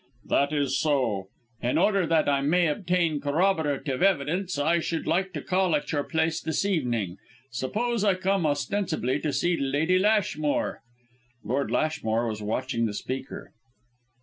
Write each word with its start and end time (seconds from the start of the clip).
"That 0.25 0.51
is 0.51 0.79
so. 0.79 1.27
In 1.61 1.77
order 1.77 2.07
that 2.07 2.27
I 2.27 2.41
may 2.41 2.65
obtain 2.69 3.21
corroborative 3.21 4.01
evidence, 4.01 4.57
I 4.57 4.79
should 4.79 5.05
like 5.05 5.31
to 5.33 5.43
call 5.43 5.75
at 5.75 5.91
your 5.91 6.03
place 6.03 6.41
this 6.41 6.65
evening. 6.65 7.17
Suppose 7.51 8.03
I 8.03 8.15
come 8.15 8.47
ostensibly 8.47 9.19
to 9.19 9.31
see 9.31 9.55
Lady 9.57 9.99
Lashmore?" 9.99 10.81
Lord 11.43 11.69
Lashmore 11.69 12.27
was 12.27 12.41
watching 12.41 12.87
the 12.87 12.95
speaker. 12.95 13.51